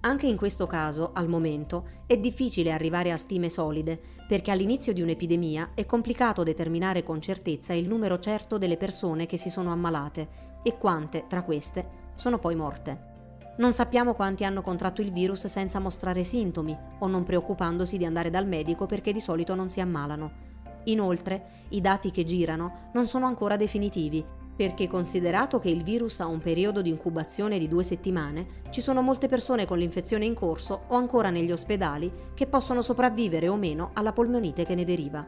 [0.00, 5.02] Anche in questo caso, al momento, è difficile arrivare a stime solide, perché all'inizio di
[5.02, 10.46] un'epidemia è complicato determinare con certezza il numero certo delle persone che si sono ammalate
[10.62, 13.06] e quante, tra queste, sono poi morte.
[13.56, 18.30] Non sappiamo quanti hanno contratto il virus senza mostrare sintomi o non preoccupandosi di andare
[18.30, 20.46] dal medico perché di solito non si ammalano.
[20.84, 24.24] Inoltre, i dati che girano non sono ancora definitivi
[24.58, 29.02] perché considerato che il virus ha un periodo di incubazione di due settimane, ci sono
[29.02, 33.90] molte persone con l'infezione in corso o ancora negli ospedali che possono sopravvivere o meno
[33.92, 35.24] alla polmonite che ne deriva.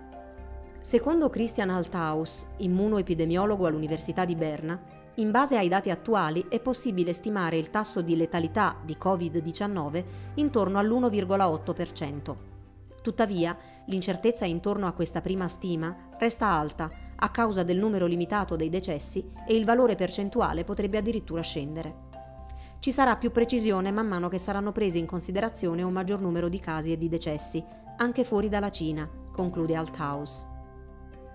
[0.80, 4.82] Secondo Christian Althaus, immunoepidemiologo all'Università di Berna,
[5.14, 10.76] in base ai dati attuali è possibile stimare il tasso di letalità di Covid-19 intorno
[10.76, 12.34] all'1,8%.
[13.00, 16.90] Tuttavia, l'incertezza intorno a questa prima stima resta alta
[17.22, 22.08] a causa del numero limitato dei decessi e il valore percentuale potrebbe addirittura scendere.
[22.80, 26.58] Ci sarà più precisione man mano che saranno presi in considerazione un maggior numero di
[26.58, 27.62] casi e di decessi,
[27.98, 30.46] anche fuori dalla Cina, conclude Althaus.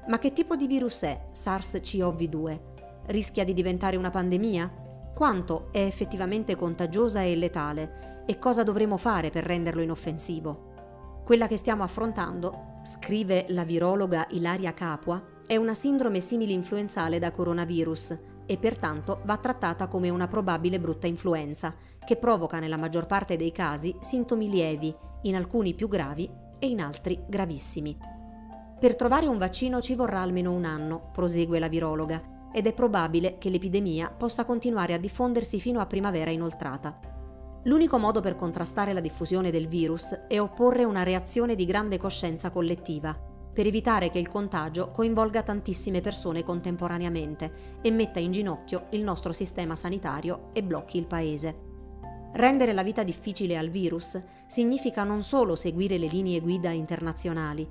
[0.07, 2.59] Ma che tipo di virus è SARS-CoV-2?
[3.07, 5.11] Rischia di diventare una pandemia?
[5.13, 8.23] Quanto è effettivamente contagiosa e letale?
[8.25, 10.73] E cosa dovremo fare per renderlo inoffensivo?
[11.23, 18.17] Quella che stiamo affrontando, scrive la virologa Ilaria Capua, è una sindrome simili-influenzale da coronavirus
[18.47, 23.51] e pertanto va trattata come una probabile brutta influenza, che provoca nella maggior parte dei
[23.51, 27.97] casi sintomi lievi, in alcuni più gravi e in altri gravissimi.
[28.79, 33.37] Per trovare un vaccino ci vorrà almeno un anno, prosegue la virologa, ed è probabile
[33.37, 36.99] che l'epidemia possa continuare a diffondersi fino a primavera inoltrata.
[37.63, 42.51] L'unico modo per contrastare la diffusione del virus è opporre una reazione di grande coscienza
[42.51, 49.01] collettiva, per evitare che il contagio coinvolga tantissime persone contemporaneamente e metta in ginocchio il
[49.01, 51.55] nostro sistema sanitario e blocchi il paese.
[52.33, 57.65] Rendere la vita difficile al virus significa non solo seguire le linee guida internazionali.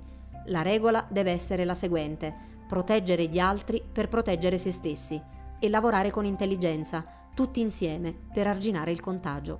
[0.47, 2.33] La regola deve essere la seguente,
[2.67, 5.21] proteggere gli altri per proteggere se stessi
[5.59, 7.05] e lavorare con intelligenza,
[7.35, 9.59] tutti insieme, per arginare il contagio.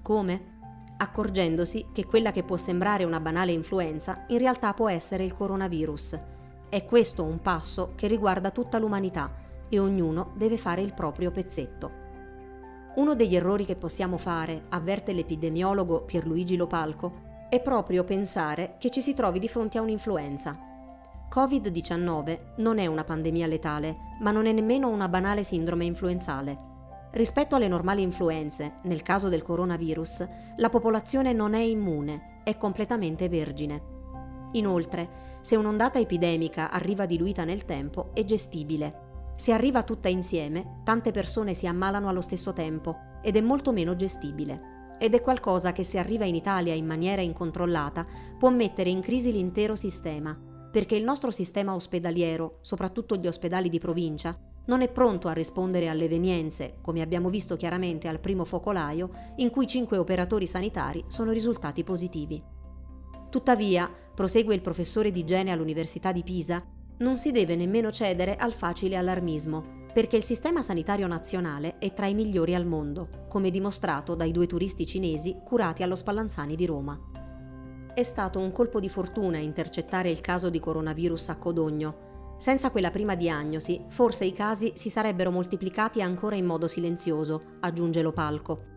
[0.00, 0.55] Come?
[0.98, 6.18] Accorgendosi che quella che può sembrare una banale influenza in realtà può essere il coronavirus.
[6.68, 12.04] È questo un passo che riguarda tutta l'umanità e ognuno deve fare il proprio pezzetto.
[12.96, 19.02] Uno degli errori che possiamo fare, avverte l'epidemiologo Pierluigi Lopalco, è proprio pensare che ci
[19.02, 20.58] si trovi di fronte a un'influenza.
[21.32, 26.74] Covid-19 non è una pandemia letale, ma non è nemmeno una banale sindrome influenzale.
[27.12, 33.28] Rispetto alle normali influenze, nel caso del coronavirus, la popolazione non è immune, è completamente
[33.28, 33.94] vergine.
[34.52, 39.04] Inoltre, se un'ondata epidemica arriva diluita nel tempo, è gestibile.
[39.36, 43.94] Se arriva tutta insieme, tante persone si ammalano allo stesso tempo ed è molto meno
[43.94, 44.74] gestibile.
[44.98, 48.06] Ed è qualcosa che se arriva in Italia in maniera incontrollata
[48.38, 50.38] può mettere in crisi l'intero sistema,
[50.70, 55.88] perché il nostro sistema ospedaliero, soprattutto gli ospedali di provincia, non è pronto a rispondere
[55.88, 61.32] alle evenienze, come abbiamo visto chiaramente al primo focolaio, in cui cinque operatori sanitari sono
[61.32, 62.42] risultati positivi.
[63.30, 66.64] Tuttavia, prosegue il professore di igiene all'Università di Pisa,
[66.98, 72.06] non si deve nemmeno cedere al facile allarmismo, perché il sistema sanitario nazionale è tra
[72.06, 76.98] i migliori al mondo, come dimostrato dai due turisti cinesi curati allo Spallanzani di Roma.
[77.94, 82.05] È stato un colpo di fortuna intercettare il caso di coronavirus a Codogno.
[82.38, 88.02] Senza quella prima diagnosi, forse i casi si sarebbero moltiplicati ancora in modo silenzioso, aggiunge
[88.02, 88.74] Lopalco.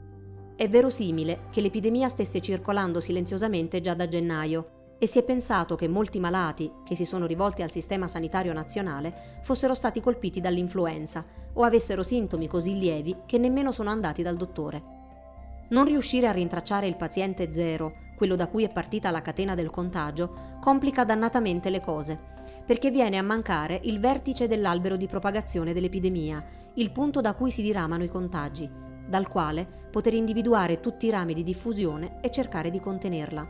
[0.56, 5.88] È verosimile che l'epidemia stesse circolando silenziosamente già da gennaio e si è pensato che
[5.88, 11.64] molti malati che si sono rivolti al sistema sanitario nazionale fossero stati colpiti dall'influenza o
[11.64, 14.98] avessero sintomi così lievi che nemmeno sono andati dal dottore.
[15.70, 19.70] Non riuscire a rintracciare il paziente zero, quello da cui è partita la catena del
[19.70, 22.20] contagio, complica dannatamente le cose,
[22.66, 26.44] perché viene a mancare il vertice dell'albero di propagazione dell'epidemia,
[26.74, 28.70] il punto da cui si diramano i contagi,
[29.08, 33.48] dal quale poter individuare tutti i rami di diffusione e cercare di contenerla.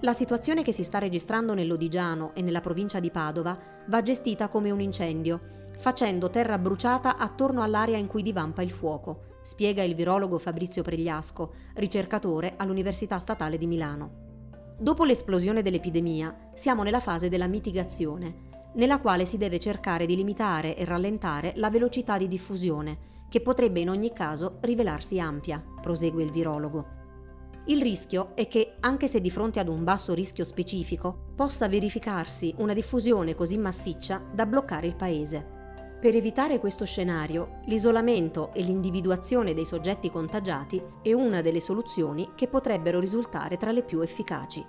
[0.00, 3.58] La situazione che si sta registrando nell'Odigiano e nella provincia di Padova
[3.88, 5.38] va gestita come un incendio,
[5.76, 11.52] facendo terra bruciata attorno all'area in cui divampa il fuoco, spiega il virologo Fabrizio Pregliasco,
[11.74, 14.28] ricercatore all'Università Statale di Milano.
[14.78, 20.76] Dopo l'esplosione dell'epidemia siamo nella fase della mitigazione, nella quale si deve cercare di limitare
[20.76, 26.30] e rallentare la velocità di diffusione, che potrebbe in ogni caso rivelarsi ampia, prosegue il
[26.30, 26.98] virologo.
[27.66, 32.54] Il rischio è che, anche se di fronte ad un basso rischio specifico, possa verificarsi
[32.58, 35.59] una diffusione così massiccia da bloccare il paese.
[36.00, 42.48] Per evitare questo scenario, l'isolamento e l'individuazione dei soggetti contagiati è una delle soluzioni che
[42.48, 44.64] potrebbero risultare tra le più efficaci.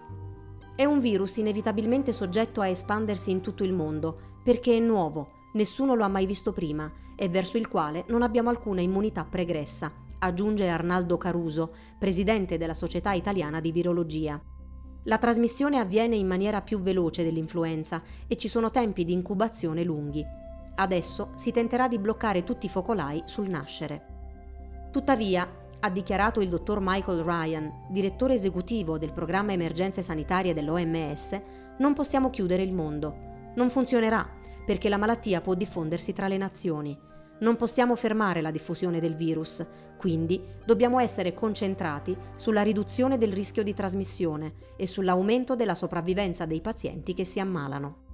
[0.75, 5.95] È un virus inevitabilmente soggetto a espandersi in tutto il mondo perché è nuovo nessuno
[5.95, 10.67] lo ha mai visto prima e verso il quale non abbiamo alcuna immunità pregressa, aggiunge
[10.67, 14.41] Arnaldo Caruso, presidente della Società Italiana di Virologia.
[15.05, 20.23] La trasmissione avviene in maniera più veloce dell'influenza e ci sono tempi di incubazione lunghi.
[20.76, 24.07] Adesso si tenterà di bloccare tutti i focolai sul nascere.
[24.91, 31.41] Tuttavia, ha dichiarato il dottor Michael Ryan, direttore esecutivo del programma emergenze sanitarie dell'OMS,
[31.80, 33.30] non possiamo chiudere il mondo.
[33.55, 34.28] Non funzionerà
[34.65, 36.97] perché la malattia può diffondersi tra le nazioni.
[37.39, 39.65] Non possiamo fermare la diffusione del virus,
[39.97, 46.61] quindi dobbiamo essere concentrati sulla riduzione del rischio di trasmissione e sull'aumento della sopravvivenza dei
[46.61, 48.09] pazienti che si ammalano.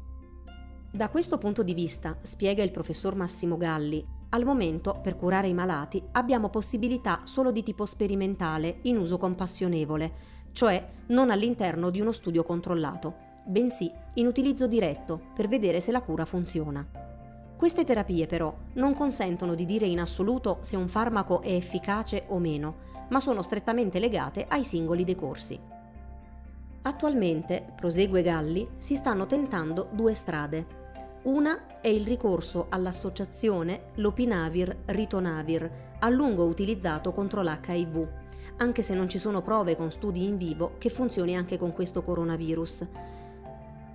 [0.98, 5.54] Da questo punto di vista, spiega il professor Massimo Galli, al momento per curare i
[5.54, 10.12] malati abbiamo possibilità solo di tipo sperimentale in uso compassionevole,
[10.54, 13.14] cioè non all'interno di uno studio controllato
[13.45, 16.84] bensì in utilizzo diretto per vedere se la cura funziona.
[17.56, 22.39] Queste terapie però non consentono di dire in assoluto se un farmaco è efficace o
[22.39, 25.60] meno, ma sono strettamente legate ai singoli decorsi.
[26.82, 30.77] Attualmente, prosegue Galli, si stanno tentando due strade.
[31.28, 38.08] Una è il ricorso all'associazione Lopinavir-Ritonavir, a lungo utilizzato contro l'HIV,
[38.60, 42.02] anche se non ci sono prove con studi in vivo che funzioni anche con questo
[42.02, 42.88] coronavirus,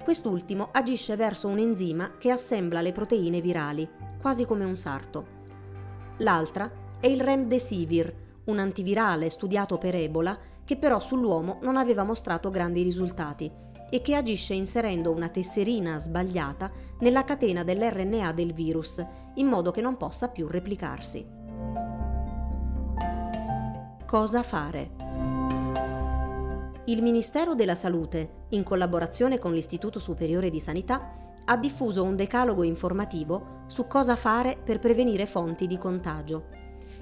[0.04, 3.88] Quest'ultimo agisce verso un enzima che assembla le proteine virali,
[4.20, 5.26] quasi come un sarto.
[6.18, 6.70] L'altra
[7.00, 8.14] è il Remdesivir,
[8.44, 14.14] un antivirale studiato per Ebola che però sull'uomo non aveva mostrato grandi risultati e che
[14.14, 16.70] agisce inserendo una tesserina sbagliata
[17.00, 21.28] nella catena dell'RNA del virus, in modo che non possa più replicarsi.
[24.06, 25.12] Cosa fare?
[26.86, 31.14] il Ministero della Salute, in collaborazione con l'Istituto Superiore di Sanità,
[31.44, 36.46] ha diffuso un decalogo informativo su cosa fare per prevenire fonti di contagio.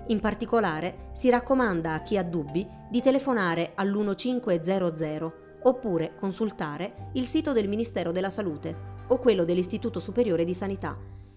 [0.08, 5.32] In particolare si raccomanda a chi ha dubbi di telefonare all'1500
[5.62, 10.96] oppure consultare il sito del Ministero della Salute o quello dell'Istituto Superiore di Sanità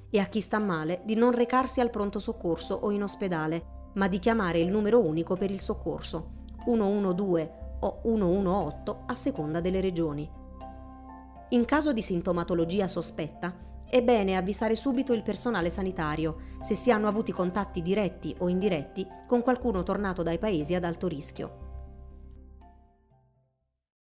[0.10, 4.08] e a chi sta male di non recarsi al pronto soccorso o in ospedale, ma
[4.08, 7.50] di chiamare il numero unico per il soccorso 112
[7.80, 10.30] o 118 a seconda delle regioni.
[11.50, 17.08] In caso di sintomatologia sospetta, è bene avvisare subito il personale sanitario se si hanno
[17.08, 21.63] avuti contatti diretti o indiretti con qualcuno tornato dai paesi ad alto rischio.